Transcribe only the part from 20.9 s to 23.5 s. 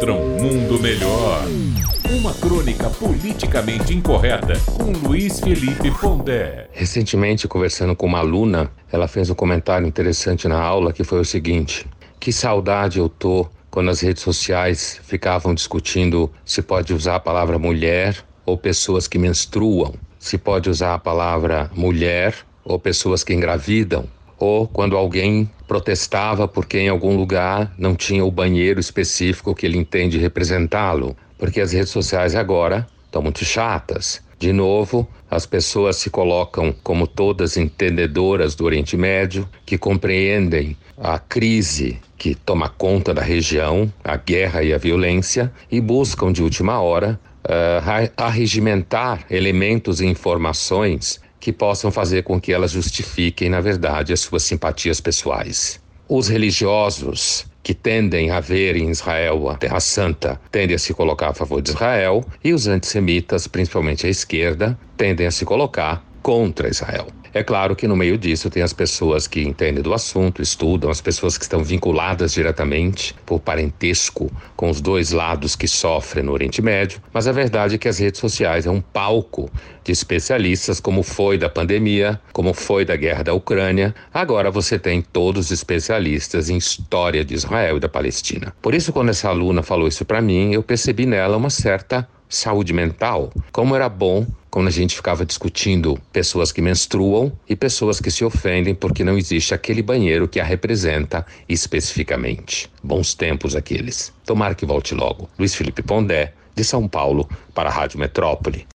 a palavra mulher ou pessoas que